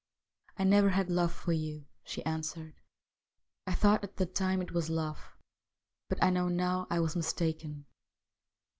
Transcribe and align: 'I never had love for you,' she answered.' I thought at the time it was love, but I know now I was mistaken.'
'I 0.57 0.63
never 0.63 0.89
had 0.89 1.11
love 1.11 1.31
for 1.31 1.53
you,' 1.53 1.85
she 2.03 2.25
answered.' 2.25 2.73
I 3.67 3.73
thought 3.75 4.03
at 4.03 4.17
the 4.17 4.25
time 4.25 4.59
it 4.63 4.71
was 4.71 4.89
love, 4.89 5.37
but 6.09 6.17
I 6.23 6.31
know 6.31 6.47
now 6.47 6.87
I 6.89 6.99
was 6.99 7.15
mistaken.' 7.15 7.85